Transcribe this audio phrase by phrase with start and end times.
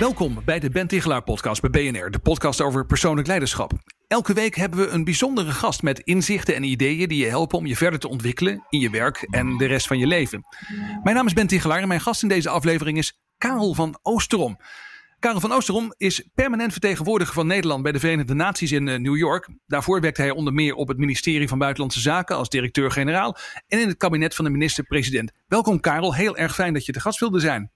[0.00, 3.72] Welkom bij de Ben Tichelaar podcast bij BNR, de podcast over persoonlijk leiderschap.
[4.08, 7.66] Elke week hebben we een bijzondere gast met inzichten en ideeën die je helpen om
[7.66, 10.44] je verder te ontwikkelen in je werk en de rest van je leven.
[11.02, 14.56] Mijn naam is Ben Tichelaar en mijn gast in deze aflevering is Karel van Oosterom.
[15.18, 19.16] Karel van Oosterom is permanent vertegenwoordiger van Nederland bij de Verenigde Naties in eh, New
[19.16, 19.48] York.
[19.66, 23.36] Daarvoor werkte hij onder meer op het ministerie van Buitenlandse Zaken als directeur-generaal
[23.68, 25.32] en in het kabinet van de minister-president.
[25.46, 27.70] Welkom Karel, heel erg fijn dat je te gast wilde zijn.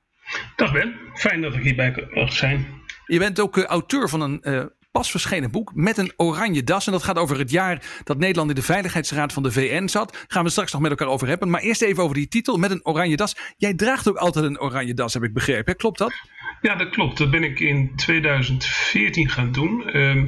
[0.56, 2.66] Dag Ben, fijn dat ik hierbij mag zijn.
[3.06, 6.86] Je bent ook uh, auteur van een uh, pas verschenen boek met een oranje das.
[6.86, 10.24] En dat gaat over het jaar dat Nederland in de Veiligheidsraad van de VN zat.
[10.28, 11.50] Gaan we straks nog met elkaar over hebben.
[11.50, 13.36] Maar eerst even over die titel met een oranje das.
[13.56, 15.76] Jij draagt ook altijd een oranje das, heb ik begrepen.
[15.76, 16.12] Klopt dat?
[16.60, 17.18] Ja, dat klopt.
[17.18, 19.96] Dat ben ik in 2014 gaan doen.
[19.96, 20.22] Uh,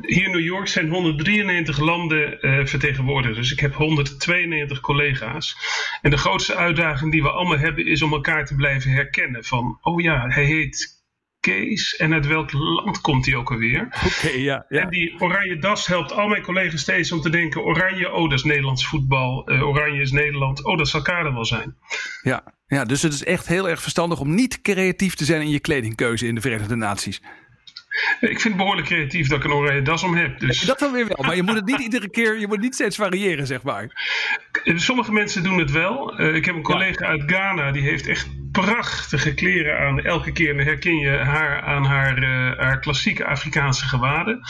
[0.00, 3.34] hier in New York zijn 193 landen uh, vertegenwoordigd.
[3.34, 5.56] Dus ik heb 192 collega's.
[6.02, 9.44] En de grootste uitdaging die we allemaal hebben is om elkaar te blijven herkennen.
[9.44, 11.00] Van, oh ja, hij heet
[11.40, 11.96] Kees.
[11.96, 13.88] En uit welk land komt hij ook alweer?
[14.06, 17.62] Oké, ja, ja, En die oranje das helpt al mijn collega's steeds om te denken:
[17.62, 19.50] oranje, oh, dat is Nederlands voetbal.
[19.50, 20.64] Uh, oranje is Nederland.
[20.64, 21.76] Oh, dat zal Kade wel zijn.
[22.22, 25.50] Ja, ja, dus het is echt heel erg verstandig om niet creatief te zijn in
[25.50, 27.22] je kledingkeuze in de Verenigde Naties.
[28.20, 30.40] Ik vind het behoorlijk creatief dat ik een oranje das om heb.
[30.40, 30.60] Dus.
[30.60, 32.96] Dat dan weer wel, maar je moet het niet iedere keer, je moet niet steeds
[32.96, 33.90] variëren, zeg maar.
[34.64, 36.20] Sommige mensen doen het wel.
[36.20, 37.10] Uh, ik heb een collega ja.
[37.10, 40.00] uit Ghana, die heeft echt prachtige kleren aan.
[40.00, 44.40] Elke keer herken je haar aan haar, uh, haar klassieke Afrikaanse gewaden.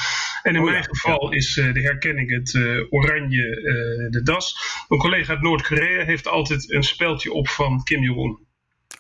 [0.42, 2.58] En in oh, mijn ja, geval is uh, de herkenning het
[2.90, 4.56] oranje, de das.
[4.88, 8.50] Een collega uit Noord-Korea heeft altijd een speldje op van Kim Jong-un.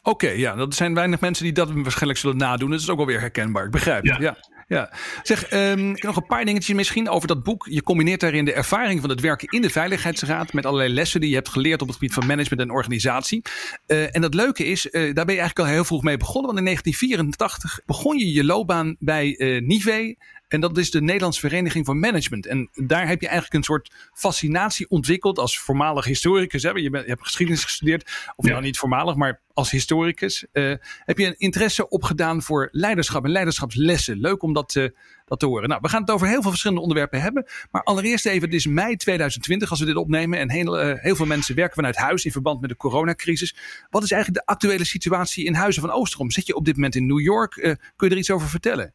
[0.02, 2.70] Oké, okay, ja, dat zijn weinig mensen die dat waarschijnlijk zullen nadoen.
[2.70, 3.64] Dat is ook wel weer herkenbaar.
[3.64, 4.18] Ik begrijp het.
[4.18, 4.36] Ja.
[4.72, 4.92] Ja.
[5.22, 7.66] Zeg, um, nog een paar dingetjes misschien over dat boek.
[7.70, 11.28] Je combineert daarin de ervaring van het werken in de Veiligheidsraad met allerlei lessen die
[11.28, 13.42] je hebt geleerd op het gebied van management en organisatie.
[13.86, 16.46] Uh, en dat leuke is, uh, daar ben je eigenlijk al heel vroeg mee begonnen.
[16.46, 20.16] Want in 1984 begon je je loopbaan bij uh, Nive.
[20.52, 22.46] En dat is de Nederlandse Vereniging voor Management.
[22.46, 26.62] En daar heb je eigenlijk een soort fascinatie ontwikkeld als voormalig historicus.
[26.62, 26.70] Hè?
[26.70, 28.50] Je, bent, je hebt geschiedenis gestudeerd, of ja.
[28.50, 30.46] nou niet voormalig, maar als historicus.
[30.52, 34.20] Uh, heb je een interesse opgedaan voor leiderschap en leiderschapslessen.
[34.20, 34.88] Leuk om dat, uh,
[35.24, 35.68] dat te horen.
[35.68, 37.46] Nou, we gaan het over heel veel verschillende onderwerpen hebben.
[37.70, 40.38] Maar allereerst even, het is mei 2020 als we dit opnemen.
[40.38, 43.56] En heel, uh, heel veel mensen werken vanuit huis in verband met de coronacrisis.
[43.90, 46.30] Wat is eigenlijk de actuele situatie in Huizen van Oosterom?
[46.30, 47.52] Zit je op dit moment in New York?
[47.96, 48.94] kun je er iets over vertellen?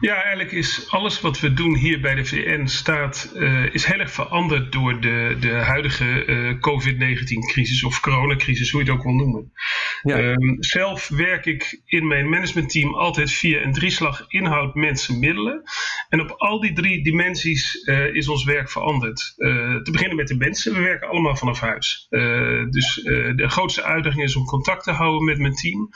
[0.00, 3.98] Ja, eigenlijk is alles wat we doen hier bij de VN staat, uh, is heel
[3.98, 9.14] erg veranderd door de, de huidige uh, COVID-19-crisis of coronacrisis, hoe je het ook wil
[9.14, 9.52] noemen.
[10.02, 10.18] Ja.
[10.18, 15.62] Um, zelf werk ik in mijn managementteam altijd via een drieslag inhoud, mensen, middelen.
[16.08, 19.34] En op al die drie dimensies uh, is ons werk veranderd.
[19.36, 22.06] te beginnen met de mensen, we werken allemaal vanaf huis.
[22.70, 22.94] dus
[23.36, 25.88] de grootste uitdaging is om contact te houden met mijn team.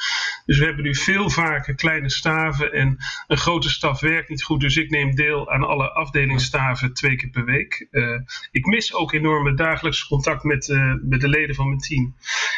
[0.47, 2.97] Dus we hebben nu veel vaker kleine staven en
[3.27, 7.45] een grote werkt niet goed, dus ik neem deel aan alle afdelingsstaven twee keer per
[7.45, 7.87] week.
[7.91, 8.21] Uh,
[8.51, 12.15] ik mis ook enorm het dagelijks contact met, uh, met de leden van mijn team.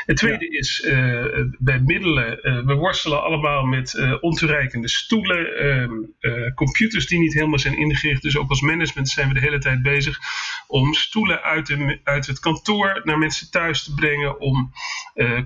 [0.06, 0.58] Het tweede ja.
[0.58, 1.24] is uh,
[1.58, 2.40] bij middelen.
[2.66, 8.22] we worstelen allemaal met ontoereikende stoelen, ehm, computers die niet helemaal zijn ingericht.
[8.22, 10.18] Dus ook als management zijn we de hele tijd bezig
[10.66, 14.72] om stoelen uit, de, uit het kantoor naar mensen thuis te brengen, om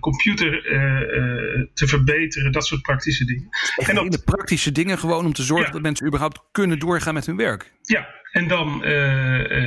[0.00, 0.62] computer
[1.74, 3.48] te verbeteren, dat soort praktische dingen.
[3.76, 5.75] En dat, praktische dingen gewoon om te zorgen ja.
[5.76, 7.72] Dat mensen überhaupt kunnen doorgaan met hun werk.
[7.82, 8.82] Ja, en dan uh,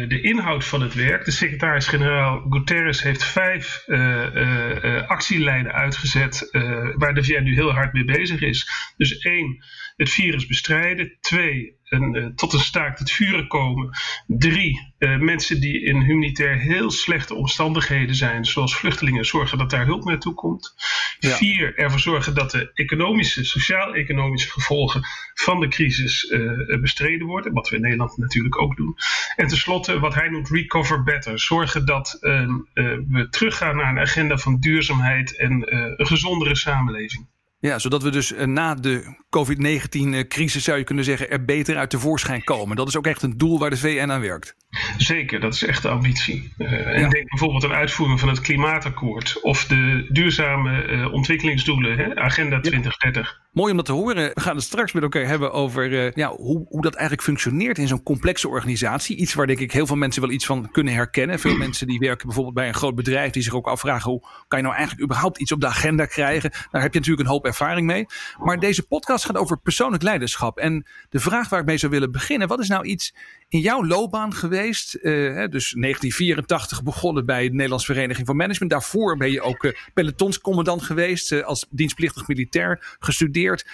[0.09, 1.25] de inhoud van het werk.
[1.25, 6.49] De secretaris-generaal Guterres heeft vijf uh, actielijnen uitgezet
[6.95, 8.69] waar de VN nu heel hard mee bezig is.
[8.97, 9.63] Dus één,
[9.95, 11.17] het virus bestrijden.
[11.19, 13.89] Twee, een, uh, tot een staakt het vuren komen.
[14.27, 19.85] Drie, uh, mensen die in humanitair heel slechte omstandigheden zijn, zoals vluchtelingen, zorgen dat daar
[19.85, 20.73] hulp naartoe komt.
[21.19, 21.35] Ja.
[21.35, 25.01] Vier, ervoor zorgen dat de economische, sociaal-economische gevolgen
[25.33, 28.95] van de crisis uh, bestreden worden, wat we in Nederland natuurlijk ook doen.
[29.35, 31.39] En tenslotte, wat hij noemt recover better.
[31.39, 37.27] Zorgen dat we teruggaan naar een agenda van duurzaamheid en een gezondere samenleving.
[37.61, 42.43] Ja, zodat we dus na de COVID-19-crisis, zou je kunnen zeggen, er beter uit tevoorschijn
[42.43, 42.75] komen.
[42.75, 44.55] Dat is ook echt een doel waar de VN aan werkt.
[44.97, 46.53] Zeker, dat is echt de ambitie.
[46.57, 52.15] Uh, en denk bijvoorbeeld aan uitvoering van het klimaatakkoord of de duurzame uh, ontwikkelingsdoelen, hè,
[52.15, 53.39] Agenda 2030.
[53.51, 54.31] Mooi om dat te horen.
[54.33, 57.77] We gaan het straks met elkaar hebben over uh, ja, hoe, hoe dat eigenlijk functioneert
[57.77, 59.17] in zo'n complexe organisatie.
[59.17, 61.39] Iets waar denk ik heel veel mensen wel iets van kunnen herkennen.
[61.39, 64.59] Veel mensen die werken bijvoorbeeld bij een groot bedrijf die zich ook afvragen hoe kan
[64.59, 66.51] je nou eigenlijk überhaupt iets op de agenda krijgen.
[66.71, 68.05] Daar heb je natuurlijk een hoop ervaring mee.
[68.39, 70.57] Maar deze podcast gaat over persoonlijk leiderschap.
[70.57, 73.13] En de vraag waar ik mee zou willen beginnen, wat is nou iets
[73.49, 74.95] in jouw loopbaan geweest?
[74.95, 75.01] Uh,
[75.49, 78.71] dus 1984 begonnen bij de Nederlandse Vereniging van Management.
[78.71, 83.67] Daarvoor ben je ook uh, pelotonscommandant geweest uh, als dienstplichtig militair gestudeerd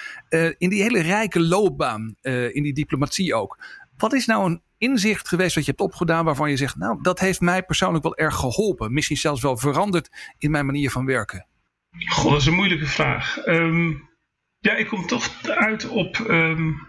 [0.57, 2.15] in die hele rijke loopbaan,
[2.51, 3.57] in die diplomatie ook.
[3.97, 7.19] Wat is nou een inzicht geweest wat je hebt opgedaan waarvan je zegt, nou, dat
[7.19, 8.93] heeft mij persoonlijk wel erg geholpen.
[8.93, 11.47] Misschien zelfs wel veranderd in mijn manier van werken.
[12.07, 13.47] God, dat is een moeilijke vraag.
[13.47, 14.09] Um,
[14.59, 16.17] ja, ik kom toch uit op.
[16.29, 16.87] Um,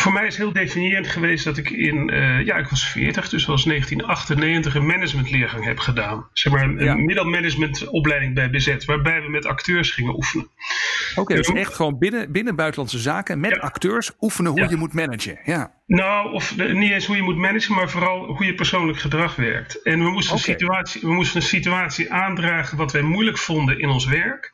[0.00, 3.44] voor mij is heel definiërend geweest dat ik in, uh, ja, ik was 40, dus
[3.44, 6.28] was 1998 een managementleergang heb gedaan.
[6.32, 6.94] Zeg maar een, ja.
[6.94, 10.48] middelmanagementopleiding bij BZ, waarbij we met acteurs gingen oefenen.
[11.10, 13.56] Oké, okay, dus echt gewoon binnen, binnen buitenlandse zaken met ja.
[13.60, 14.68] acteurs oefenen hoe ja.
[14.68, 15.38] je moet managen.
[15.44, 15.77] Ja.
[15.88, 19.82] Nou, of niet eens hoe je moet managen, maar vooral hoe je persoonlijk gedrag werkt.
[19.82, 20.46] En we moesten, okay.
[20.46, 24.52] een, situatie, we moesten een situatie aandragen wat wij moeilijk vonden in ons werk.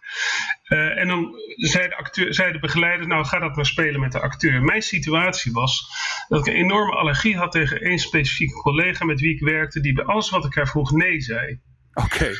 [0.68, 4.12] Uh, en dan zei de, acteur, zei de begeleider, nou ga dat maar spelen met
[4.12, 4.62] de acteur.
[4.62, 5.88] Mijn situatie was
[6.28, 9.92] dat ik een enorme allergie had tegen één specifieke collega met wie ik werkte, die
[9.92, 11.60] bij alles wat ik haar vroeg nee zei.
[11.94, 12.14] Oké.
[12.14, 12.34] Okay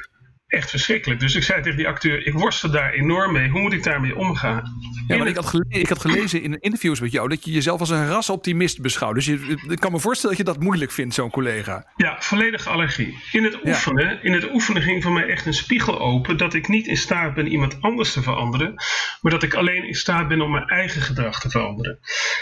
[0.55, 1.21] echt verschrikkelijk.
[1.21, 3.49] Dus ik zei tegen die acteur, ik worstel daar enorm mee.
[3.49, 4.63] Hoe moet ik daarmee omgaan?
[5.07, 7.81] Ja, maar ik had, gelezen, ik had gelezen in interviews met jou dat je jezelf
[7.81, 9.15] als een rasoptimist beschouwt.
[9.15, 11.87] Dus je, ik kan me voorstellen dat je dat moeilijk vindt, zo'n collega.
[11.97, 13.19] Ja, volledige allergie.
[13.33, 14.19] In het, oefenen, ja.
[14.23, 17.35] in het oefenen ging voor mij echt een spiegel open dat ik niet in staat
[17.35, 18.75] ben iemand anders te veranderen,
[19.21, 21.99] maar dat ik alleen in staat ben om mijn eigen gedrag te veranderen.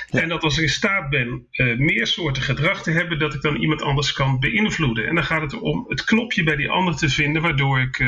[0.07, 0.21] Ja.
[0.21, 3.43] En dat als ik in staat ben uh, meer soorten gedrag te hebben, dat ik
[3.43, 5.07] dan iemand anders kan beïnvloeden.
[5.07, 8.01] En dan gaat het om het knopje bij die ander te vinden, waardoor ik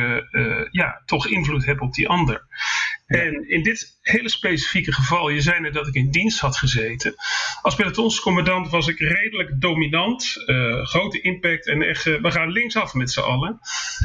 [0.70, 2.46] ja, toch invloed heb op die ander.
[3.06, 7.14] En in dit hele specifieke geval, je zei net dat ik in dienst had gezeten.
[7.62, 12.94] Als pelotonscommandant was ik redelijk dominant, uh, grote impact en echt, uh, we gaan linksaf
[12.94, 13.58] met z'n allen.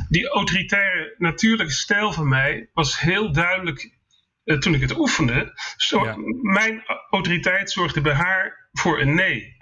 [0.10, 3.98] Die autoritaire natuurlijke stijl van mij was heel duidelijk
[4.46, 5.52] uh, toen ik het oefende.
[5.78, 6.16] Zo, ja.
[6.42, 9.58] Mijn autoriteit zorgde bij haar voor een nee.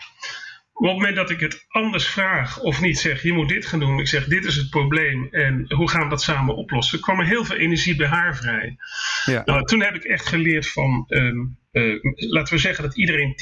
[0.77, 3.79] Op het moment dat ik het anders vraag of niet zeg, je moet dit gaan
[3.79, 7.19] doen, ik zeg dit is het probleem en hoe gaan we dat samen oplossen, kwam
[7.19, 8.77] er heel veel energie bij haar vrij.
[9.25, 9.41] Ja.
[9.45, 13.35] Nou, toen heb ik echt geleerd van, um, uh, laten we zeggen dat iedereen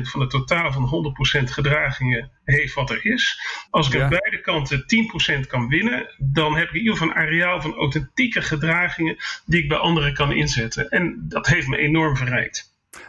[0.00, 3.40] 10% van het totaal van 100% gedragingen heeft wat er is.
[3.70, 4.02] Als ik ja.
[4.02, 4.84] aan beide kanten
[5.44, 9.62] 10% kan winnen, dan heb ik in ieder geval een areaal van authentieke gedragingen die
[9.62, 10.88] ik bij anderen kan inzetten.
[10.88, 12.67] En dat heeft me enorm verrijkt.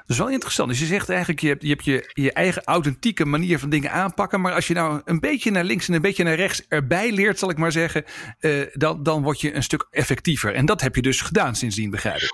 [0.09, 0.69] Dat is wel interessant.
[0.69, 3.91] Dus je zegt eigenlijk, je hebt, je hebt je, je eigen authentieke manier van dingen
[3.91, 4.41] aanpakken.
[4.41, 7.39] Maar als je nou een beetje naar links en een beetje naar rechts erbij leert,
[7.39, 8.03] zal ik maar zeggen.
[8.39, 10.53] Uh, dan, dan word je een stuk effectiever.
[10.53, 12.31] En dat heb je dus gedaan sindsdien, begrijp ik.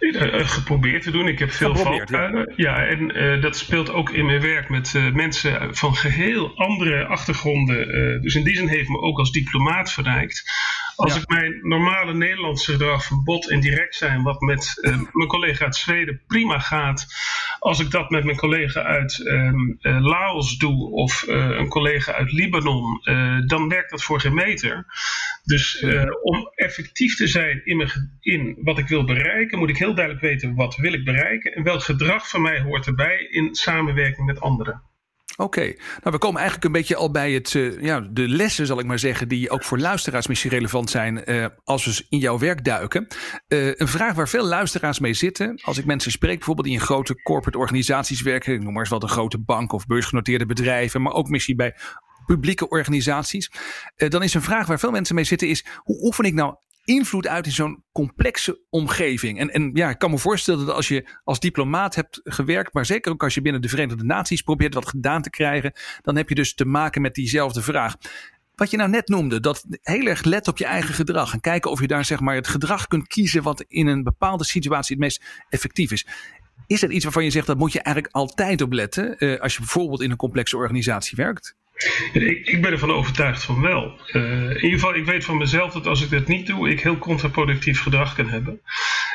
[0.00, 1.28] Uh, geprobeerd te doen.
[1.28, 2.52] Ik heb veel valkuilen.
[2.56, 2.76] Ja.
[2.76, 8.22] ja, en uh, dat speelt ook in mijn werk met mensen van geheel andere achtergronden.
[8.22, 10.44] dus in die zin heeft me ook als diplomaat verrijkt.
[10.98, 11.20] Als ja.
[11.20, 15.64] ik mijn normale Nederlandse gedrag van bot en direct zijn, wat met uh, mijn collega
[15.64, 17.06] uit Zweden prima gaat,
[17.58, 22.12] als ik dat met mijn collega uit um, uh, Laos doe of uh, een collega
[22.12, 23.00] uit Libanon,
[23.46, 24.86] dan werkt dat voor geen meter.
[25.44, 25.84] Dus
[26.22, 30.24] om effectief te zijn in, mijn, in wat ik wil bereiken, moet ik heel duidelijk
[30.24, 34.40] weten wat wil ik bereiken en welk gedrag van mij hoort erbij in samenwerking met
[34.40, 34.82] anderen.
[35.40, 38.78] Oké, nou we komen eigenlijk een beetje al bij het, uh, ja, de lessen, zal
[38.78, 42.38] ik maar zeggen, die ook voor luisteraars misschien relevant zijn uh, als we in jouw
[42.38, 43.06] werk duiken.
[43.48, 46.82] Uh, een vraag waar veel luisteraars mee zitten, als ik mensen spreek, bijvoorbeeld die in
[46.82, 51.02] grote corporate organisaties werken, ik noem maar eens wat een grote bank of beursgenoteerde bedrijven,
[51.02, 51.74] maar ook misschien bij
[52.26, 53.50] publieke organisaties,
[53.96, 56.54] dan is een vraag waar veel mensen mee zitten is, hoe oefen ik nou
[56.88, 59.38] invloed uit in zo'n complexe omgeving.
[59.38, 62.86] En, en ja, ik kan me voorstellen dat als je als diplomaat hebt gewerkt, maar
[62.86, 66.28] zeker ook als je binnen de Verenigde Naties probeert wat gedaan te krijgen, dan heb
[66.28, 67.94] je dus te maken met diezelfde vraag.
[68.54, 71.70] Wat je nou net noemde, dat heel erg let op je eigen gedrag en kijken
[71.70, 75.04] of je daar zeg maar het gedrag kunt kiezen wat in een bepaalde situatie het
[75.04, 76.06] meest effectief is.
[76.66, 79.52] Is dat iets waarvan je zegt dat moet je eigenlijk altijd op letten uh, als
[79.52, 81.56] je bijvoorbeeld in een complexe organisatie werkt?
[82.12, 84.00] Ik, ik, ben ervan overtuigd van wel.
[84.12, 86.80] Uh, in ieder geval, ik weet van mezelf dat als ik dat niet doe, ik
[86.80, 88.60] heel contraproductief gedrag kan hebben.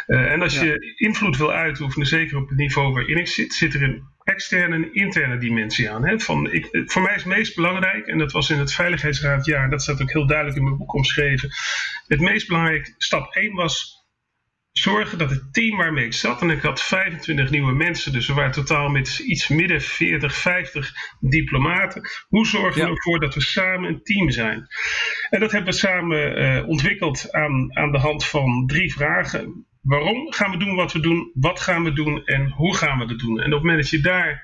[0.07, 0.63] Uh, en als ja.
[0.63, 4.75] je invloed wil uitoefenen, zeker op het niveau waarin ik zit, zit er een externe
[4.75, 6.07] en interne dimensie aan.
[6.07, 6.19] Hè?
[6.19, 9.81] Van, ik, voor mij is het meest belangrijk, en dat was in het Veiligheidsraadjaar, dat
[9.81, 11.49] staat ook heel duidelijk in mijn boek omschreven.
[12.07, 14.02] Het meest belangrijk, stap 1 was
[14.73, 18.33] zorgen dat het team waarmee ik zat, en ik had 25 nieuwe mensen, dus we
[18.33, 22.01] waren totaal met iets midden 40, 50 diplomaten.
[22.27, 24.67] Hoe zorgen we ervoor dat we samen een team zijn?
[25.29, 29.65] En dat hebben we samen uh, ontwikkeld aan, aan de hand van drie vragen.
[29.81, 31.31] Waarom gaan we doen wat we doen?
[31.33, 32.25] Wat gaan we doen?
[32.25, 33.39] En hoe gaan we het doen?
[33.39, 34.43] En op het moment dat je daar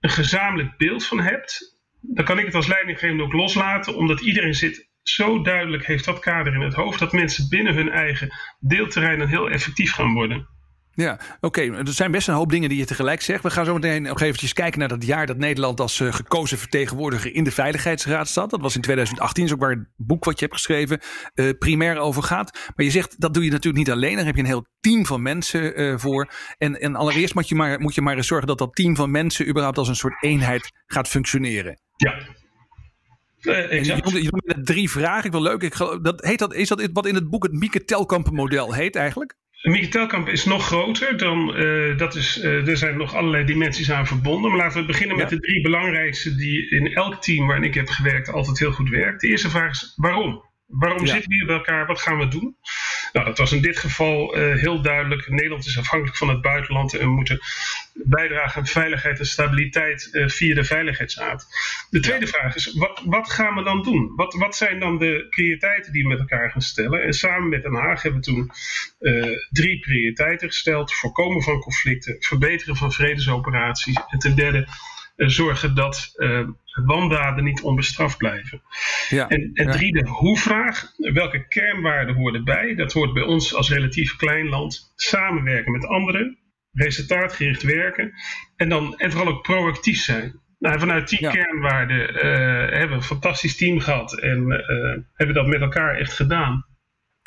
[0.00, 4.54] een gezamenlijk beeld van hebt, dan kan ik het als leidinggevende ook loslaten, omdat iedereen
[4.54, 9.28] zit zo duidelijk heeft dat kader in het hoofd dat mensen binnen hun eigen deelterreinen
[9.28, 10.52] heel effectief gaan worden.
[10.96, 11.60] Ja, oké.
[11.60, 13.42] Er zijn best een hoop dingen die je tegelijk zegt.
[13.42, 16.58] We gaan zo meteen nog eventjes kijken naar dat jaar dat Nederland als uh, gekozen
[16.58, 18.50] vertegenwoordiger in de Veiligheidsraad staat.
[18.50, 21.00] Dat was in 2018, dat is ook waar het boek wat je hebt geschreven
[21.34, 22.72] uh, primair over gaat.
[22.76, 24.16] Maar je zegt dat doe je natuurlijk niet alleen.
[24.16, 26.30] Daar heb je een heel team van mensen uh, voor.
[26.58, 29.10] En, en allereerst moet je, maar, moet je maar eens zorgen dat dat team van
[29.10, 31.80] mensen überhaupt als een soort eenheid gaat functioneren.
[31.96, 32.14] Ja,
[33.46, 35.24] uh, je noemde drie vragen.
[35.24, 35.62] Ik wil leuk.
[35.62, 38.96] Ik, dat, heet dat, is dat wat in het boek het Mieke Telkamp model heet
[38.96, 39.36] eigenlijk?
[39.62, 41.60] Mieke Telkamp is nog groter dan.
[41.60, 44.50] Uh, dat is, uh, er zijn nog allerlei dimensies aan verbonden.
[44.50, 47.88] Maar laten we beginnen met de drie belangrijkste die in elk team waarin ik heb
[47.88, 49.20] gewerkt altijd heel goed werkt.
[49.20, 50.42] De eerste vraag is waarom?
[50.66, 51.86] Waarom zitten we hier bij elkaar?
[51.86, 52.56] Wat gaan we doen?
[53.12, 55.28] Nou, dat was in dit geval uh, heel duidelijk.
[55.28, 57.40] Nederland is afhankelijk van het buitenland en we moeten
[57.94, 61.46] bijdragen aan veiligheid en stabiliteit uh, via de Veiligheidsraad.
[61.90, 64.12] De tweede vraag is, wat, wat, gaan we dan doen?
[64.16, 67.02] Wat, wat, zijn dan de prioriteiten die we met elkaar gaan stellen?
[67.02, 68.50] En samen met Den Haag hebben we toen
[69.00, 70.94] uh, drie prioriteiten gesteld.
[70.94, 74.68] Voorkomen van conflicten, verbeteren van vredesoperaties en ten derde
[75.16, 76.48] zorgen dat uh,
[76.84, 78.62] wandaden niet onbestraft blijven.
[79.08, 80.92] Ja, en, en drie, de hoe-vraag.
[80.96, 82.74] Welke kernwaarden horen bij?
[82.74, 84.92] Dat hoort bij ons als relatief klein land.
[84.96, 86.38] Samenwerken met anderen,
[86.74, 88.12] resultaatgericht werken
[88.56, 90.42] en, dan, en vooral ook proactief zijn.
[90.58, 92.22] Nou, vanuit die kernwaarden uh,
[92.70, 96.66] hebben we een fantastisch team gehad en uh, hebben dat met elkaar echt gedaan.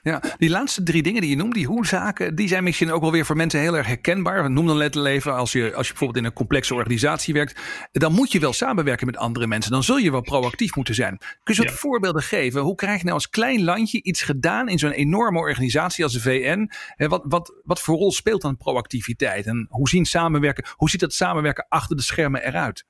[0.07, 3.11] Ja, die laatste drie dingen die je noemt, die hoe-zaken, die zijn misschien ook wel
[3.11, 4.51] weer voor mensen heel erg herkenbaar.
[4.51, 7.59] Noem dan letterlijk even, als je, als je bijvoorbeeld in een complexe organisatie werkt,
[7.91, 9.71] dan moet je wel samenwerken met andere mensen.
[9.71, 11.17] Dan zul je wel proactief moeten zijn.
[11.43, 12.61] Kun je wat voorbeelden geven?
[12.61, 16.21] Hoe krijg je nou als klein landje iets gedaan in zo'n enorme organisatie als de
[16.21, 16.69] VN?
[17.07, 19.45] Wat, wat, wat voor rol speelt dan proactiviteit?
[19.45, 22.85] En hoe, zien samenwerken, hoe ziet dat samenwerken achter de schermen eruit?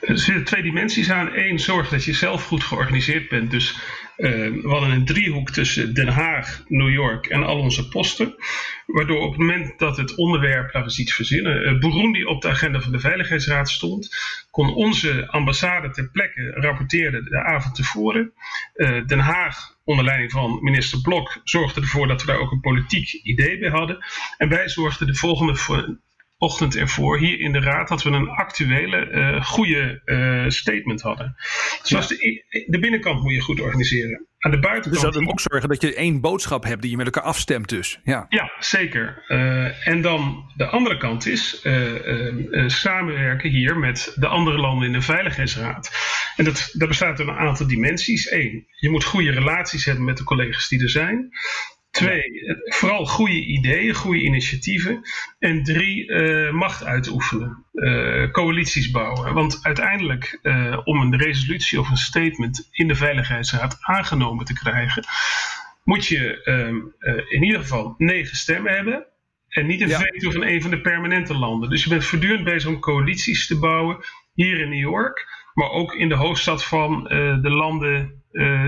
[0.00, 1.30] Er zitten twee dimensies aan.
[1.34, 3.50] Eén, zorg dat je zelf goed georganiseerd bent.
[3.50, 3.78] Dus
[4.16, 4.28] uh,
[4.62, 8.34] we hadden een driehoek tussen Den Haag, New York en al onze posten.
[8.86, 12.42] Waardoor op het moment dat het onderwerp, laten we eens iets verzinnen, uh, Burundi op
[12.42, 14.16] de agenda van de Veiligheidsraad stond,
[14.50, 18.32] kon onze ambassade ter plekke rapporteren de avond tevoren.
[18.74, 22.60] Uh, Den Haag onder leiding van minister Blok zorgde ervoor dat we daar ook een
[22.60, 24.04] politiek idee bij hadden.
[24.38, 25.56] En wij zorgden de volgende
[26.40, 31.36] ochtend ervoor hier in de raad dat we een actuele, uh, goede uh, statement hadden.
[31.82, 34.26] Dus de, de, binnenkant moet je goed organiseren.
[34.38, 35.02] Aan de buitenkant.
[35.02, 37.68] Dus dat moet ook zorgen dat je één boodschap hebt die je met elkaar afstemt,
[37.68, 38.00] dus.
[38.04, 39.24] Ja, ja zeker.
[39.28, 41.66] Uh, en dan de andere kant is
[42.66, 45.90] samenwerken hier met de andere landen in de Veiligheidsraad.
[46.36, 48.30] En dat, dat bestaat uit een aantal dimensies.
[48.30, 51.30] Eén, je moet goede relaties hebben met de collega's die er zijn.
[51.90, 52.22] Twee,
[52.64, 55.02] vooral goede ideeën, goede initiatieven.
[55.38, 57.64] En drie, uh, macht uitoefenen.
[57.72, 59.34] Uh, coalities bouwen.
[59.34, 65.04] Want uiteindelijk, uh, om een resolutie of een statement in de Veiligheidsraad aangenomen te krijgen,
[65.84, 66.76] moet je ehm,
[67.28, 69.06] in ieder geval negen stemmen hebben.
[69.48, 69.98] En niet een ja.
[69.98, 71.70] veto van een van de permanente landen.
[71.70, 73.96] Dus je bent voortdurend bezig om coalities te bouwen.
[74.34, 77.04] Hier in New York, maar ook in de hoofdstad van
[77.42, 78.22] de landen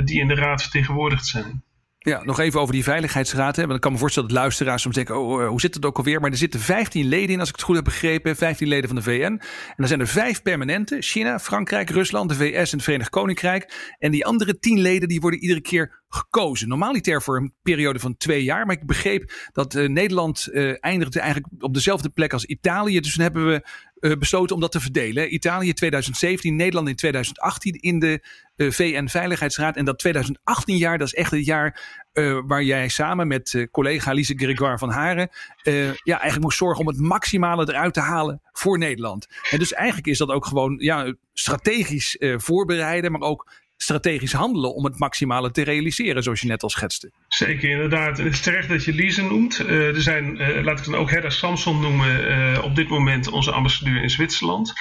[0.04, 1.62] die in de raad vertegenwoordigd zijn.
[2.04, 3.56] Ja, nog even over die veiligheidsraad.
[3.56, 3.62] Hè.
[3.62, 5.96] Want ik kan me voorstellen dat luisteraars soms denken: oh, eh, hoe zit het ook
[5.96, 6.20] alweer?
[6.20, 8.36] Maar er zitten 15 leden in, als ik het goed heb begrepen.
[8.36, 9.22] 15 leden van de VN.
[9.22, 9.40] En
[9.76, 13.94] dan zijn er vijf permanente: China, Frankrijk, Rusland, de VS en het Verenigd Koninkrijk.
[13.98, 16.68] En die andere 10 leden die worden iedere keer gekozen.
[16.68, 18.66] Normaliter voor een periode van twee jaar.
[18.66, 23.00] Maar ik begreep dat uh, Nederland uh, eindigde eigenlijk op dezelfde plek als Italië.
[23.00, 23.66] Dus toen hebben we
[24.02, 25.34] uh, besloten om dat te verdelen.
[25.34, 28.24] Italië 2017, Nederland in 2018 in de
[28.56, 29.76] uh, VN-veiligheidsraad.
[29.76, 34.12] En dat 2018 jaar, dat is echt het jaar uh, waar jij samen met collega
[34.12, 35.30] Lise Gregoire van Haren
[35.62, 39.26] ja, eigenlijk moest zorgen om het maximale eruit te halen voor Nederland.
[39.50, 43.50] En dus eigenlijk is dat ook gewoon ja, strategisch voorbereiden, maar ook
[43.82, 47.10] strategisch handelen om het maximale te realiseren, zoals je net al schetste.
[47.28, 48.18] Zeker, inderdaad.
[48.18, 49.60] Het is terecht dat je Lise noemt.
[49.60, 53.30] Uh, er zijn, uh, laat ik dan ook Hedda Samson noemen, uh, op dit moment
[53.30, 54.72] onze ambassadeur in Zwitserland.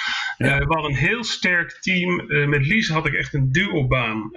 [0.44, 0.58] Ja.
[0.58, 2.26] we hadden een heel sterk team.
[2.48, 4.30] met Lise had ik echt een duobaan,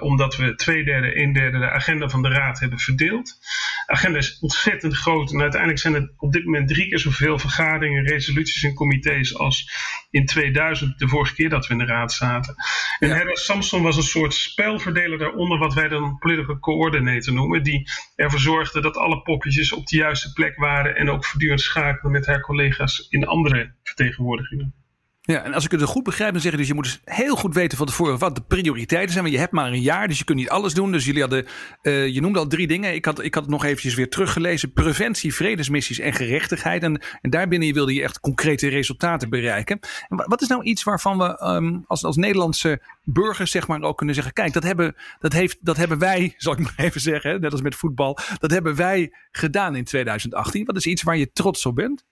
[0.00, 3.38] omdat we twee derde, een derde de agenda van de raad hebben verdeeld.
[3.86, 7.38] De agenda is ontzettend groot en uiteindelijk zijn er op dit moment drie keer zoveel
[7.38, 9.70] vergaderingen, resoluties en comité's als
[10.10, 12.54] in 2000, de vorige keer dat we in de raad zaten.
[12.98, 13.14] En ja.
[13.14, 18.40] Hedda Samson was een soort spelverdeler daaronder, wat wij dan political coordinator noemen, die ervoor
[18.40, 22.40] zorgde dat alle poppetjes op de juiste plek waren en ook voortdurend schakelde met haar
[22.40, 24.81] collega's in andere vertegenwoordigingen.
[25.24, 27.36] Ja, en als ik het goed begrijp, dan zeg je dus je moet dus heel
[27.36, 29.24] goed weten van tevoren wat de prioriteiten zijn.
[29.24, 30.92] Want je hebt maar een jaar, dus je kunt niet alles doen.
[30.92, 31.46] Dus jullie hadden,
[31.82, 32.94] uh, je noemde al drie dingen.
[32.94, 34.72] Ik had, ik had het nog eventjes weer teruggelezen.
[34.72, 36.82] Preventie, vredesmissies en gerechtigheid.
[36.82, 39.78] En, en daarbinnen wilde je echt concrete resultaten bereiken.
[40.08, 43.96] En wat is nou iets waarvan we um, als, als Nederlandse burgers zeg maar ook
[43.96, 44.32] kunnen zeggen.
[44.32, 47.62] Kijk, dat hebben, dat heeft, dat hebben wij, zal ik maar even zeggen, net als
[47.62, 48.18] met voetbal.
[48.38, 50.64] Dat hebben wij gedaan in 2018.
[50.64, 52.04] Wat is iets waar je trots op bent?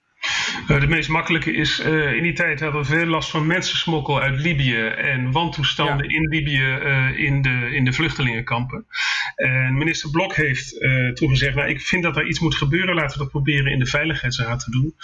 [0.69, 4.21] Uh, de meest makkelijke is, uh, in die tijd hadden we veel last van mensensmokkel
[4.21, 8.87] uit Libië en wantoestanden in Libië uh, in, de, in de vluchtelingenkampen.
[9.35, 10.81] En minister Blok heeft
[11.15, 13.79] toen gezegd, nou, ik vind dat er iets moet gebeuren, laten we dat proberen in
[13.79, 14.95] de Veiligheidsraad te doen.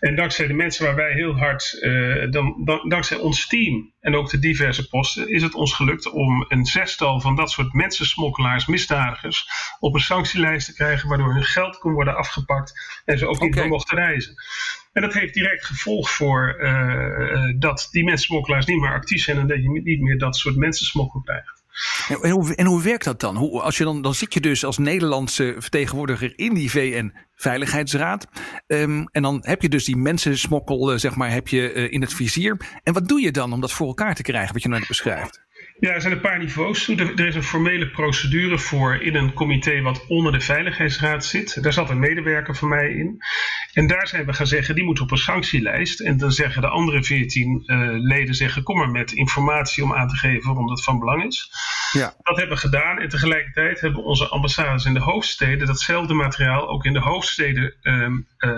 [0.00, 1.78] En dankzij de mensen waar wij heel hard,
[2.30, 6.44] dan, dan, dankzij ons team en ook de diverse posten, is het ons gelukt om
[6.48, 11.78] een zestal van dat soort mensensmokkelaars, misdadigers, op een sanctielijst te krijgen, waardoor hun geld
[11.78, 14.34] kon worden afgepakt en ze ook niet meer mochten reizen.
[14.92, 19.46] En dat heeft direct gevolg voor uh, dat die mensensmokkelaars niet meer actief zijn en
[19.46, 21.64] dat je niet meer dat soort mensensmokkel krijgt.
[22.22, 23.36] En hoe, en hoe werkt dat dan?
[23.36, 24.02] Hoe, als je dan?
[24.02, 28.26] Dan zit je dus als Nederlandse vertegenwoordiger in die VN-veiligheidsraad.
[28.66, 32.14] Um, en dan heb je dus die mensensmokkel, zeg maar, heb je uh, in het
[32.14, 32.80] vizier.
[32.82, 35.43] En wat doe je dan om dat voor elkaar te krijgen, wat je net beschrijft?
[35.78, 36.88] Ja, er zijn een paar niveaus.
[36.88, 41.62] Er is een formele procedure voor in een comité wat onder de Veiligheidsraad zit.
[41.62, 43.22] Daar zat een medewerker van mij in.
[43.72, 46.00] En daar zijn we gaan zeggen, die moet op een sanctielijst.
[46.00, 50.08] En dan zeggen de andere veertien uh, leden, zeggen, kom maar met informatie om aan
[50.08, 51.50] te geven waarom dat van belang is.
[51.92, 52.14] Ja.
[52.22, 52.98] Dat hebben we gedaan.
[52.98, 58.06] En tegelijkertijd hebben onze ambassades in de hoofdsteden datzelfde materiaal ook in de hoofdsteden uh,
[58.38, 58.54] uh,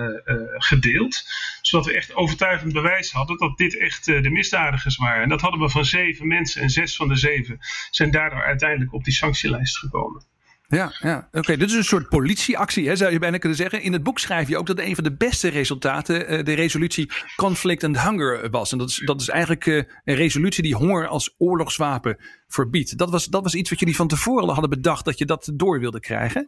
[0.57, 1.25] gedeeld.
[1.61, 5.23] Zodat we echt overtuigend bewijs hadden dat dit echt de misdadigers waren.
[5.23, 7.59] En dat hadden we van zeven mensen en zes van de zeven
[7.91, 10.25] zijn daardoor uiteindelijk op die sanctielijst gekomen.
[10.69, 11.29] Ja, ja.
[11.33, 11.57] oké.
[11.57, 13.83] Dit is een soort politieactie, hè, zou je bijna kunnen zeggen.
[13.83, 17.11] In het boek schrijf je ook dat een van de beste resultaten uh, de resolutie
[17.37, 18.73] Conflict and Hunger was.
[18.73, 22.17] En dat is, dat is eigenlijk uh, een resolutie die honger als oorlogswapen
[22.49, 22.99] verbiedt.
[22.99, 25.81] Dat was, dat was iets wat jullie van tevoren hadden bedacht dat je dat door
[25.81, 26.45] wilde krijgen.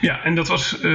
[0.00, 0.90] Ja, en dat was uh,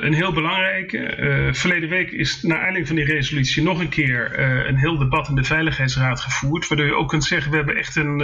[0.00, 1.52] een heel belangrijke.
[1.52, 5.34] verleden week is naar aanleiding van die resolutie nog een keer een heel debat in
[5.34, 6.68] de Veiligheidsraad gevoerd.
[6.68, 8.22] Waardoor je ook kunt zeggen, we hebben echt een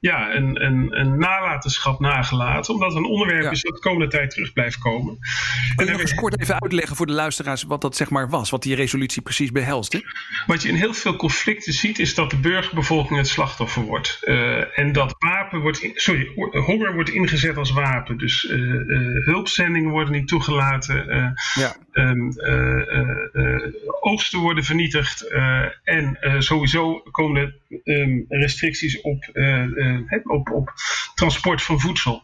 [0.00, 2.74] ja, een, een, een nalatenschap nagelaten.
[2.74, 5.18] Omdat het een onderwerp is dat de komende tijd terug blijft komen.
[5.76, 8.50] Kun je nog eens kort even uitleggen voor de luisteraars wat dat zeg maar was?
[8.50, 10.00] Wat die resolutie precies behelst?
[10.46, 14.18] Wat je in heel veel conflicten ziet is dat de burgerbevolking het slachtoffer wordt.
[14.20, 18.18] Uh, en dat wapen wordt, in, sorry, honger wordt ingezet als wapen.
[18.18, 21.34] Dus uh, uh, hulpzendingen worden niet toegelaten.
[21.54, 21.76] ja.
[22.00, 22.32] Um,
[24.00, 25.28] oogsten worden vernietigd.
[25.84, 30.72] en sowieso komen er um, restricties op eh, op, op
[31.14, 32.22] transport van voedsel.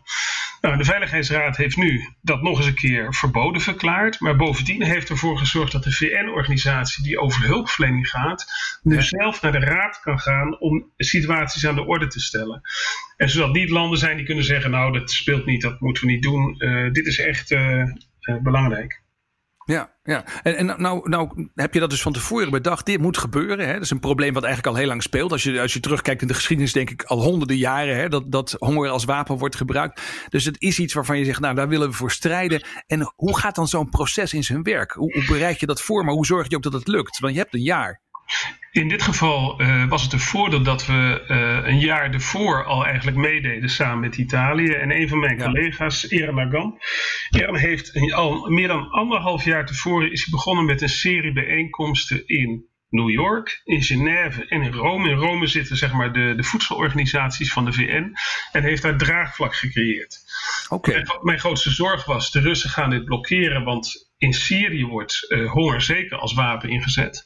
[0.61, 4.21] Nou, de Veiligheidsraad heeft nu dat nog eens een keer verboden verklaard.
[4.21, 8.47] Maar bovendien heeft ervoor gezorgd dat de VN-organisatie die over hulpverlening gaat,
[8.83, 12.61] nu zelf naar de raad kan gaan om situaties aan de orde te stellen.
[13.17, 16.13] En zodat niet landen zijn die kunnen zeggen, nou dat speelt niet, dat moeten we
[16.13, 16.55] niet doen.
[16.59, 17.85] Uh, dit is echt uh,
[18.43, 19.05] belangrijk.
[19.67, 20.25] Ja, ja.
[20.43, 22.87] En, en nou, nou heb je dat dus van tevoren bedacht.
[22.87, 23.67] Dit moet gebeuren.
[23.67, 23.73] Hè?
[23.73, 25.33] Dat is een probleem wat eigenlijk al heel lang speelt.
[25.33, 27.97] Als je, als je terugkijkt in de geschiedenis, denk ik al honderden jaren.
[27.97, 30.01] Hè, dat, dat honger als wapen wordt gebruikt.
[30.29, 32.67] Dus het is iets waarvan je zegt, nou daar willen we voor strijden.
[32.87, 34.93] En hoe gaat dan zo'n proces in zijn werk?
[34.93, 36.05] Hoe, hoe bereid je dat voor?
[36.05, 37.19] Maar hoe zorg je ook dat het lukt?
[37.19, 38.03] Want je hebt een jaar.
[38.71, 42.85] In dit geval uh, was het een voordeel dat we uh, een jaar ervoor al
[42.85, 44.73] eigenlijk meededen samen met Italië.
[44.73, 45.45] En een van mijn ja.
[45.45, 46.79] collega's, Nagan,
[47.31, 52.27] Eran heeft al meer dan anderhalf jaar tevoren is hij begonnen met een serie bijeenkomsten
[52.27, 55.09] in New York, in Genève en in Rome.
[55.09, 58.13] In Rome zitten zeg maar de, de voedselorganisaties van de VN
[58.53, 60.19] en heeft daar draagvlak gecreëerd.
[60.69, 60.95] Okay.
[60.95, 65.51] Mijn, mijn grootste zorg was, de Russen gaan dit blokkeren, want in Syrië wordt uh,
[65.51, 67.25] honger zeker als wapen ingezet.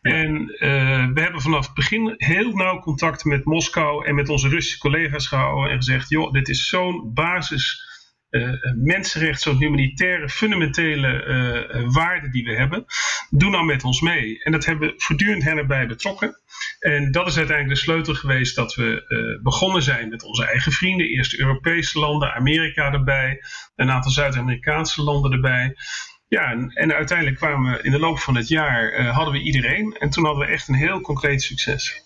[0.00, 4.48] En uh, we hebben vanaf het begin heel nauw contact met Moskou en met onze
[4.48, 7.88] Russische collega's gehouden en gezegd: joh, dit is zo'n basis.
[8.30, 12.84] Uh, mensenrecht, zo'n humanitaire, fundamentele waarde die we hebben.
[13.30, 14.42] Doe nou met ons mee.
[14.42, 16.40] En dat hebben we voortdurend hen erbij betrokken.
[16.78, 20.72] En dat is uiteindelijk de sleutel geweest dat we uh, begonnen zijn met onze eigen
[20.72, 21.06] vrienden.
[21.06, 23.40] Eerst Europese landen, Amerika erbij,
[23.76, 25.76] een aantal Zuid-Amerikaanse landen erbij.
[26.30, 29.40] Ja, en, en, uiteindelijk kwamen we in de loop van het jaar, uh, hadden we
[29.40, 29.96] iedereen.
[29.98, 32.02] En toen hadden we echt een heel concreet succes.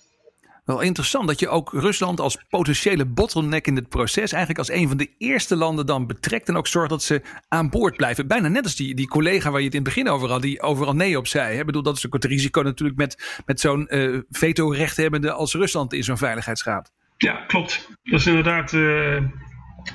[0.64, 4.88] Wel interessant dat je ook Rusland als potentiële bottleneck in het proces eigenlijk als een
[4.88, 8.26] van de eerste landen dan betrekt en ook zorgt dat ze aan boord blijven.
[8.26, 10.62] Bijna net als die, die collega waar je het in het begin over had, die
[10.62, 11.58] overal nee op zei.
[11.58, 15.92] Ik bedoel, dat is ook het risico natuurlijk met, met zo'n uh, veto-rechthebbende als Rusland
[15.92, 16.92] in zo'n veiligheidsraad.
[17.16, 17.88] Ja, klopt.
[18.02, 18.72] Dat is inderdaad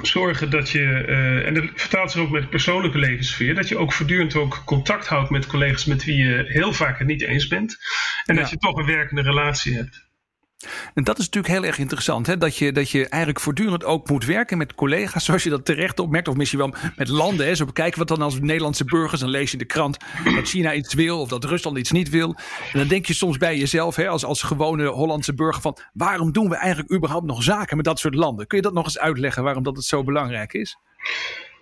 [0.02, 0.86] zorgen dat je,
[1.45, 5.08] en dat vertaalt zich ook met de persoonlijke levenssfeer, dat je ook voortdurend ook contact
[5.08, 7.78] houdt met collega's met wie je heel vaak het niet eens bent.
[8.25, 10.09] En dat je toch een werkende relatie hebt.
[10.93, 12.28] En dat is natuurlijk heel erg interessant.
[12.28, 12.38] Hè?
[12.38, 16.00] Dat, je, dat je eigenlijk voortdurend ook moet werken met collega's, zoals je dat terecht
[16.00, 16.28] opmerkt.
[16.28, 17.45] Of misschien wel met landen.
[17.45, 17.56] Hè?
[17.56, 19.22] Zo bekijken we dan als Nederlandse burgers.
[19.22, 19.98] Dan lees je in de krant
[20.36, 22.36] dat China iets wil of dat Rusland iets niet wil.
[22.74, 26.32] En dan denk je soms bij jezelf, hè, als, als gewone Hollandse burger, van waarom
[26.32, 28.48] doen we eigenlijk überhaupt nog zaken met dat soort landen?
[28.48, 30.78] Kun je dat nog eens uitleggen waarom dat het zo belangrijk is?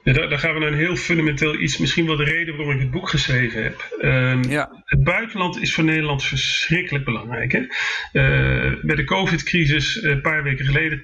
[0.03, 1.77] Ja, daar, gaan we naar een heel fundamenteel iets.
[1.77, 3.97] Misschien wel de reden waarom ik het boek geschreven heb.
[4.01, 4.83] Ehm, ja.
[4.85, 7.51] Het buitenland is voor Nederland verschrikkelijk belangrijk.
[7.51, 7.59] Hè?
[7.59, 11.03] Uh, bij de COVID-crisis een paar weken geleden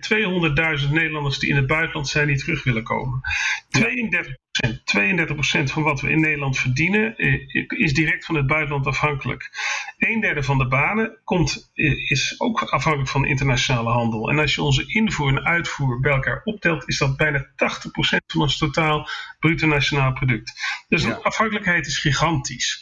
[0.85, 3.21] 200.000 Nederlanders die in het buitenland zijn die terug willen komen.
[3.69, 4.35] 32
[4.71, 4.73] 32%
[5.63, 7.33] van wat we in Nederland verdienen eh,
[7.67, 9.49] is direct van het buitenland afhankelijk.
[9.97, 14.29] Een derde van de banen komt, eh, is ook afhankelijk van de internationale handel.
[14.29, 18.41] En als je onze invoer en uitvoer bij elkaar optelt, is dat bijna 80% van
[18.41, 20.51] ons totaal bruto nationaal product.
[20.87, 22.81] Dus de afhankelijkheid is gigantisch.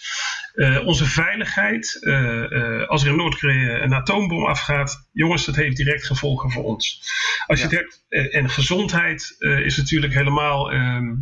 [0.54, 5.78] Uh, onze veiligheid, uh, uh, als er in Noord-Korea een atoombom afgaat, jongens, dat heeft
[5.78, 7.04] direct gevolgen voor ons.
[7.46, 10.72] Als je het hebt, en gezondheid is natuurlijk helemaal.
[10.72, 11.16] Ehm,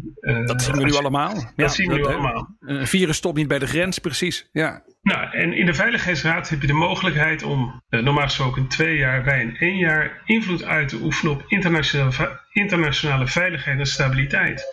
[0.45, 1.51] dat zien we nu allemaal.
[1.55, 2.55] Dat zien we nu allemaal.
[2.59, 4.49] Een virus stopt niet bij de grens, precies.
[4.51, 4.83] Ja.
[5.01, 9.41] Nou, en in de Veiligheidsraad heb je de mogelijkheid om, normaal gesproken twee jaar, wij
[9.41, 14.65] in één jaar, invloed uit te oefenen op internationale, internationale veiligheid en stabiliteit.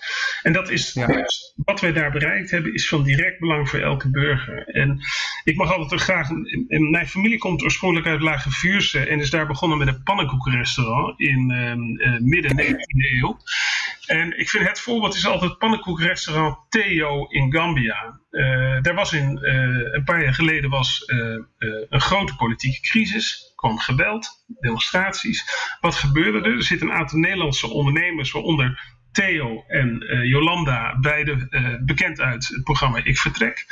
[0.43, 4.11] En dat is dus, wat wij daar bereikt hebben, is van direct belang voor elke
[4.11, 4.67] burger.
[4.67, 5.01] En
[5.45, 6.29] ik mag altijd graag.
[6.69, 11.21] En mijn familie komt oorspronkelijk uit Lage Vuurse en is daar begonnen met een pannenkoekenrestaurant
[11.21, 13.39] in uh, midden 19e eeuw.
[14.07, 18.21] En ik vind het voorbeeld is altijd het pannenkoekenrestaurant Theo in Gambia.
[18.31, 19.53] Uh, daar was in, uh,
[19.93, 21.03] een paar jaar geleden was,
[21.89, 23.47] een grote politieke crisis.
[23.49, 25.45] Er kwam geweld, demonstraties.
[25.81, 26.57] Wat gebeurde er?
[26.57, 32.49] Er zitten een aantal Nederlandse ondernemers, waaronder Theo en uh, Jolanda, beide uh, bekend uit
[32.49, 33.65] het programma Ik Vertrek.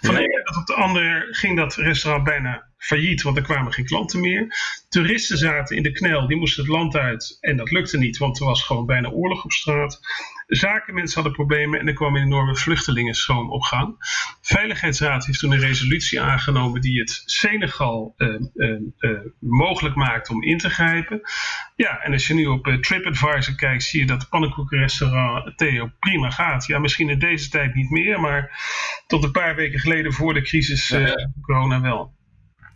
[0.00, 3.72] Van de ene dag op de andere ging dat restaurant bijna failliet, want er kwamen
[3.72, 4.46] geen klanten meer.
[4.88, 8.40] Toeristen zaten in de knel, die moesten het land uit en dat lukte niet, want
[8.40, 10.00] er was gewoon bijna oorlog op straat.
[10.46, 13.94] Zakenmensen hadden problemen en er kwam een enorme vluchtelingenstroom op gang.
[14.40, 20.58] Veiligheidsraad heeft toen een resolutie aangenomen die het Senegal uh, uh, mogelijk maakt om in
[20.58, 21.20] te grijpen.
[21.76, 26.30] Ja, en als je nu op TripAdvisor kijkt, zie je dat het pannenkoekenrestaurant Theo prima
[26.30, 26.66] gaat.
[26.66, 28.60] Ja, misschien in deze tijd niet meer, maar
[29.06, 30.94] tot een paar weken geleden voor de crisis
[31.40, 32.18] corona wel.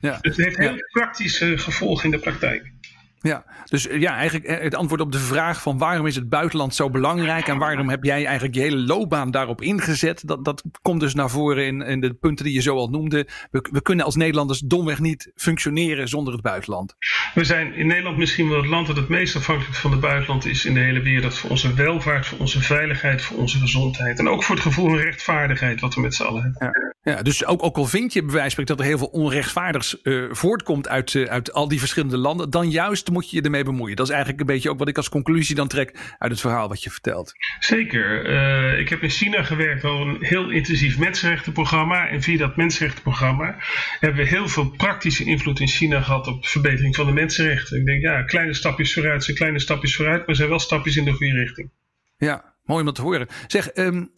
[0.04, 0.18] Ja.
[0.20, 2.72] Het heeft heel praktische gevolgen in de praktijk.
[3.20, 6.28] Ja, dus eh, ja, eigenlijk eh, het antwoord op de vraag van waarom is het
[6.28, 10.62] buitenland zo belangrijk en waarom heb jij eigenlijk je hele loopbaan daarop ingezet, dat, dat
[10.82, 13.28] komt dus naar voren in, in de punten die je zo al noemde.
[13.50, 16.94] We, we kunnen als Nederlanders domweg niet functioneren zonder het buitenland.
[17.34, 20.46] We zijn in Nederland misschien wel het land dat het meest afhankelijk van het buitenland
[20.46, 21.38] is in de hele wereld.
[21.38, 24.98] Voor onze welvaart, voor onze veiligheid, voor onze gezondheid en ook voor het gevoel van
[24.98, 26.66] rechtvaardigheid wat we met z'n allen hebben.
[26.66, 26.93] Ja.
[27.04, 30.24] Ja, dus ook, ook al vind je bij wijze dat er heel veel onrechtvaardigs uh,
[30.30, 33.96] voortkomt uit, uh, uit al die verschillende landen, dan juist moet je je ermee bemoeien.
[33.96, 36.68] Dat is eigenlijk een beetje ook wat ik als conclusie dan trek uit het verhaal
[36.68, 37.32] wat je vertelt.
[37.58, 38.30] Zeker.
[38.30, 42.08] Uh, ik heb in China gewerkt al een heel intensief mensenrechtenprogramma.
[42.08, 43.56] En via dat mensenrechtenprogramma
[44.00, 47.78] hebben we heel veel praktische invloed in China gehad op verbetering van de mensenrechten.
[47.78, 51.04] Ik denk, ja, kleine stapjes vooruit zijn kleine stapjes vooruit, maar zijn wel stapjes in
[51.04, 51.70] de goede richting.
[52.16, 53.26] Ja, mooi om dat te horen.
[53.46, 54.12] Zeg, um,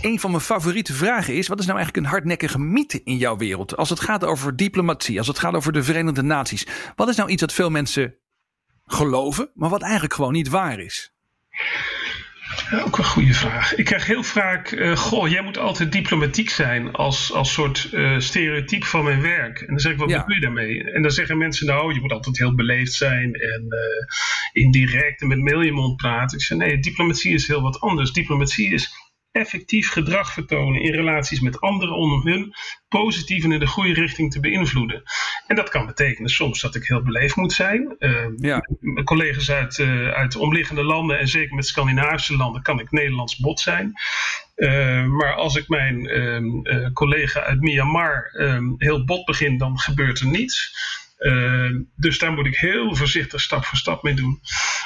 [0.00, 3.36] een van mijn favoriete vragen is: wat is nou eigenlijk een hardnekkige mythe in jouw
[3.36, 3.76] wereld?
[3.76, 6.66] Als het gaat over diplomatie, als het gaat over de Verenigde Naties.
[6.96, 8.14] Wat is nou iets dat veel mensen
[8.84, 11.14] geloven, maar wat eigenlijk gewoon niet waar is?
[12.84, 13.74] ook een goede vraag.
[13.74, 18.18] Ik krijg heel vaak, uh, goh, jij moet altijd diplomatiek zijn als, als soort uh,
[18.18, 19.60] stereotype van mijn werk.
[19.60, 20.92] En dan zeg ik, wat bedoel je daarmee?
[20.92, 25.28] En dan zeggen mensen, nou, je moet altijd heel beleefd zijn en uh, indirect en
[25.28, 26.38] met mond praten.
[26.38, 28.12] Ik zeg, nee, diplomatie is heel wat anders.
[28.12, 28.95] Diplomatie is
[29.36, 32.54] effectief gedrag vertonen in relaties met anderen om hun
[32.88, 35.02] positief en in de goede richting te beïnvloeden.
[35.46, 37.96] En dat kan betekenen soms dat ik heel beleefd moet zijn.
[37.98, 38.60] Uh, ja.
[39.04, 43.60] Collega's uit, uh, uit omliggende landen en zeker met Scandinavische landen kan ik Nederlands bot
[43.60, 43.92] zijn.
[44.56, 50.20] Uh, maar als ik mijn uh, collega uit Myanmar ehm, heel bot begin, dan gebeurt
[50.20, 50.74] er niets.
[51.18, 54.40] Uh, dus daar moet ik heel voorzichtig stap voor stap mee doen.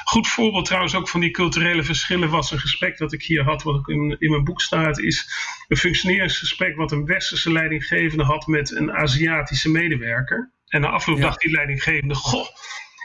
[0.05, 3.63] Goed voorbeeld trouwens ook van die culturele verschillen was een gesprek dat ik hier had,
[3.63, 5.31] wat ook in, in mijn boek staat, is
[5.69, 10.53] een functioneringsgesprek wat een westerse leidinggevende had met een Aziatische medewerker.
[10.67, 11.23] En na afloop ja.
[11.23, 12.47] dacht die leidinggevende, goh,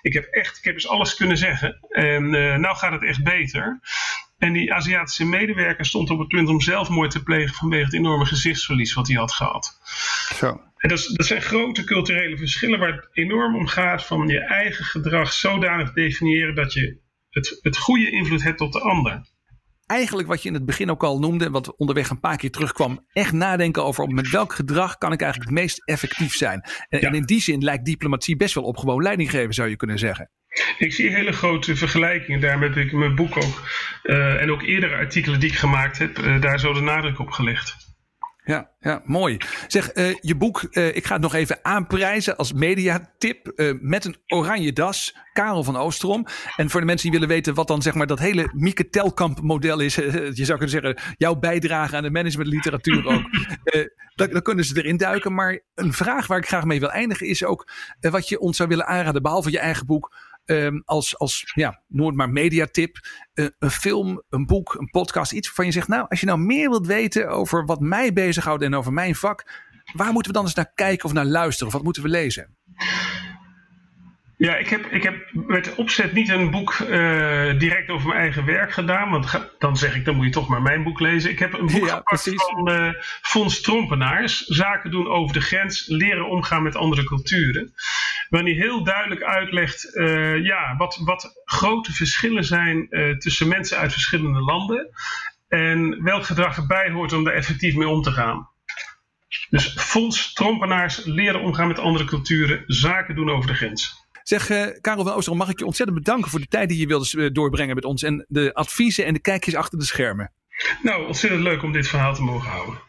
[0.01, 1.77] ik heb echt, ik heb eens alles kunnen zeggen.
[1.89, 3.79] En uh, nou gaat het echt beter.
[4.37, 8.25] En die Aziatische medewerker stond op het punt om zelfmoord te plegen vanwege het enorme
[8.25, 9.79] gezichtsverlies wat hij had gehad.
[10.35, 10.61] Zo.
[10.85, 14.85] En dat, dat, zijn grote culturele verschillen waar het enorm om gaat van je eigen
[14.85, 19.33] gedrag zodanig definiëren dat je het, het goede invloed hebt op de ander
[19.85, 23.05] eigenlijk wat je in het begin ook al noemde, wat onderweg een paar keer terugkwam,
[23.13, 26.61] echt nadenken over met welk gedrag kan ik eigenlijk het meest effectief zijn.
[26.89, 29.75] En, en in die zin lijkt diplomatie best wel op gewoon leiding geven, zou je
[29.75, 30.31] kunnen zeggen.
[30.77, 32.39] Ik zie hele grote vergelijkingen.
[32.39, 33.69] Daar heb ik in mijn boek ook
[34.03, 37.29] uh, en ook eerdere artikelen die ik gemaakt heb, uh, daar zo de nadruk op
[37.29, 37.84] gelegd.
[38.45, 39.37] Ja, ja, mooi.
[39.67, 43.51] Zeg, uh, je boek, uh, ik ga het nog even aanprijzen als mediatip.
[43.55, 46.25] Uh, met een oranje das, Karel van Oosterom.
[46.55, 49.41] En voor de mensen die willen weten wat dan zeg maar dat hele Mieke Telkamp
[49.41, 49.95] model is.
[50.39, 53.23] je zou kunnen zeggen, jouw bijdrage aan de managementliteratuur ook.
[54.15, 55.33] dan, dan, kunnen ze erin duiken.
[55.33, 58.69] Maar een vraag waar ik graag mee wil eindigen is ook wat je ons zou
[58.69, 59.21] willen aanraden.
[59.21, 62.97] Behalve je eigen boek um, als, als ja, noem het maar mediatip,
[63.33, 66.39] uh, een film, een boek, een podcast, iets waarvan je zegt, nou, als je nou
[66.39, 70.45] meer wilt weten over wat mij bezighoudt en over mijn vak, waar moeten we dan
[70.45, 71.67] eens naar kijken of naar luisteren?
[71.67, 72.57] Of wat moeten we lezen?
[74.37, 76.87] Ja, ik heb, ik heb met opzet niet een boek uh,
[77.59, 79.09] direct over mijn eigen werk gedaan.
[79.09, 81.31] Want dan zeg ik, dan moet je toch maar mijn boek lezen.
[81.31, 82.89] Ik heb een boek ja, gepakt van uh,
[83.21, 84.37] Fons Trompenaars.
[84.37, 87.73] Zaken doen over de grens, leren omgaan met andere culturen.
[88.29, 93.91] Waarin hij heel duidelijk uitlegt uh, ja, wat, wat grote verschillen zijn tussen mensen uit
[93.91, 94.89] verschillende landen.
[95.47, 98.49] En welk gedrag erbij hoort om daar effectief mee om te gaan.
[99.49, 104.03] Dus Fons Trompenaars, leren omgaan met andere culturen, zaken doen over de grens.
[104.23, 106.87] Zeg, uh, Karel van Oosterom, mag ik je ontzettend bedanken voor de tijd die je
[106.87, 108.03] wilde doorbrengen met ons.
[108.03, 110.31] En de adviezen en de kijkjes achter de schermen.
[110.81, 112.79] Nou, ontzettend leuk om dit verhaal te mogen houden.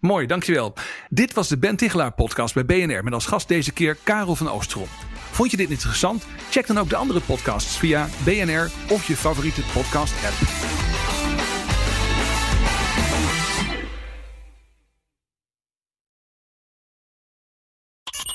[0.00, 0.74] Mooi, dankjewel.
[1.08, 4.50] Dit was de Ben Tichelaar podcast bij BNR met als gast deze keer Karel van
[4.50, 4.88] Oosterom.
[5.30, 6.26] Vond je dit interessant?
[6.50, 10.79] Check dan ook de andere podcasts via BNR of je favoriete podcast app.